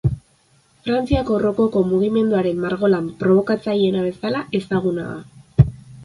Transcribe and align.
Frantziako 0.85 1.35
Rokoko 1.41 1.83
mugimenduaren 1.89 2.63
margolan 2.63 3.09
probokatzaileena 3.19 4.01
bezala 4.07 4.41
ezaguna 4.61 5.05
da. 5.11 5.67